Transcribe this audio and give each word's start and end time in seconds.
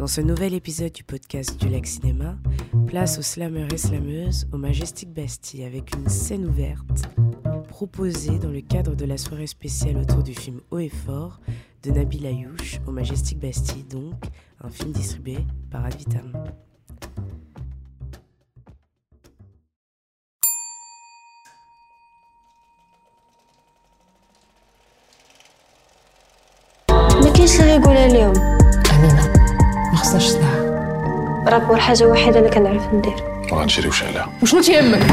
Dans 0.00 0.06
ce 0.06 0.20
nouvel 0.20 0.54
épisode 0.54 0.92
du 0.92 1.02
podcast 1.04 1.58
du 1.60 1.68
Lac 1.68 1.86
Cinéma, 1.86 2.36
place 2.86 3.18
aux 3.18 3.22
slameurs 3.22 3.72
et 3.72 3.78
slameuses 3.78 4.46
au 4.52 4.58
Majestic 4.58 5.12
Bastille 5.12 5.64
avec 5.64 5.94
une 5.94 6.08
scène 6.08 6.46
ouverte 6.46 7.02
proposée 7.68 8.38
dans 8.38 8.50
le 8.50 8.60
cadre 8.60 8.94
de 8.94 9.04
la 9.04 9.16
soirée 9.18 9.46
spéciale 9.46 9.96
autour 9.98 10.22
du 10.22 10.34
film 10.34 10.60
Haut 10.70 10.78
et 10.78 10.88
Fort 10.88 11.40
de 11.82 11.90
Nabil 11.90 12.26
Ayouch 12.26 12.80
au 12.86 12.90
Majestic 12.90 13.38
Bastille, 13.38 13.84
donc 13.84 14.14
un 14.62 14.70
film 14.70 14.92
distribué 14.92 15.38
par 15.70 15.84
Advitam. 15.84 16.32
ما 27.22 27.32
كاينش 27.36 27.60
اللي 27.60 27.70
يقولها 27.76 28.08
لهم 28.08 28.36
أمينة 28.36 28.59
ما 30.01 30.05
خصناش 30.05 30.23
سلاح. 30.23 30.53
rappeur 31.47 31.77
حاجة 31.77 32.05
وحيده 32.05 32.39
أنا 32.39 32.49
كنعرف 32.49 32.93
ندير. 32.93 33.13
وغنشريو 33.51 33.91
شعلة 33.91 34.25
وشنو 34.43 34.61
تيهمك؟ 34.61 35.05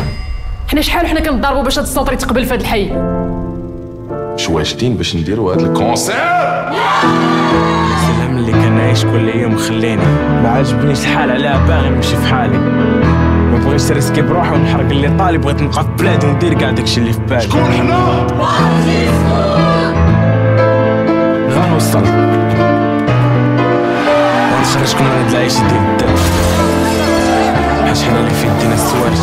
حنا 0.69 0.81
شحال 0.81 1.05
وحنا 1.05 1.21
كنضربوا 1.21 1.63
باش 1.63 1.79
هاد 1.79 1.85
ال 1.85 1.89
centre 1.89 2.13
يتقبل 2.13 2.45
في 2.45 2.55
هاد 2.55 2.61
الحي؟ 2.61 2.89
شواجدين 4.37 4.97
باش 4.97 5.17
نديرو 5.17 5.51
هاد 5.51 5.61
ال 5.61 5.67
concert؟ 5.67 6.15
الهم 8.09 8.37
اللي 8.37 8.53
كان 8.53 8.81
عايش 8.81 9.05
كل 9.05 9.29
يوم 9.29 9.57
خليني. 9.57 10.07
ما 10.43 10.49
عجبنيش 10.49 11.01
الحال 11.01 11.31
عليها 11.31 11.67
باغي 11.67 11.89
نمشي 11.89 12.17
في 12.17 12.27
حالي. 12.27 12.59
ما 12.59 13.59
بغيتش 13.65 13.91
نريسكي 13.91 14.23
بروحي 14.23 14.55
ونحرق 14.55 14.91
اللي 14.91 15.09
طالب 15.19 15.41
بغيت 15.41 15.63
نبقى 15.63 15.83
في 15.85 15.91
بلادي 15.99 16.27
وندير 16.27 16.55
كاع 16.55 16.71
داكشي 16.71 17.01
اللي 17.01 17.13
في 17.13 17.21
بالي. 17.21 17.41
شكون 17.41 17.65
حنا؟ 17.65 18.27
غنوصل. 21.51 22.28
ونخرجكم 24.69 25.05
من 25.05 25.11
هاد 25.11 25.31
العيش 25.31 25.55
ديال 25.55 25.67
الدم 25.67 26.17
حيت 27.87 27.99
حنا 27.99 28.19
اللي 28.19 28.31
في 28.31 28.47
يدينا 28.47 28.75
السوارت 28.75 29.19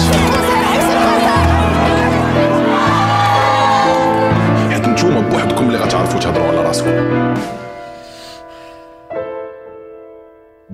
حيت 4.71 4.88
نتوما 4.88 5.29
بوحدكم 5.29 5.67
اللي 5.67 5.77
غتعرفوا 5.77 6.19
تهضروا 6.19 6.47
على 6.47 6.61
راسكم. 6.61 7.33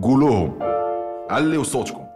قولوهم 0.02 0.60
عليو 1.30 1.64
صوتكم. 1.64 2.11